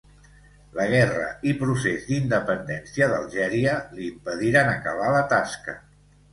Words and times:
La 0.77 0.85
guerra 0.93 1.27
i 1.49 1.53
procés 1.59 2.07
d'independència 2.07 3.11
d'Algèria 3.13 3.77
li 4.01 4.05
impediren 4.15 4.75
acabar 4.75 5.15
la 5.21 5.25
tasca. 5.39 5.81